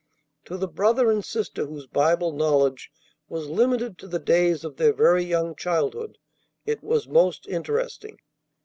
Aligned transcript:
To 0.45 0.57
the 0.57 0.67
brother 0.67 1.11
and 1.11 1.23
sister 1.23 1.67
whose 1.67 1.85
Bible 1.85 2.31
knowledge 2.31 2.89
was 3.29 3.47
limited 3.51 3.99
to 3.99 4.07
the 4.07 4.17
days 4.17 4.63
of 4.63 4.77
their 4.77 4.93
very 4.93 5.23
young 5.23 5.55
childhood, 5.55 6.17
it 6.65 6.81
was 6.81 7.07
most 7.07 7.45
interesting. 7.47 8.17